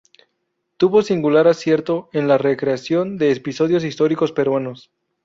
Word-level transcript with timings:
Tuvo 0.77 1.03
singular 1.03 1.47
acierto 1.47 2.09
en 2.11 2.27
la 2.27 2.39
recreación 2.39 3.17
de 3.19 3.31
episodios 3.31 3.83
históricos 3.83 4.31
peruanos. 4.31 4.89